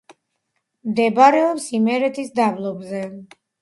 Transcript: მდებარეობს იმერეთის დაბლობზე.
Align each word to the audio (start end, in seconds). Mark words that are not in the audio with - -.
მდებარეობს 0.93 1.69
იმერეთის 1.83 2.37
დაბლობზე. 2.43 3.09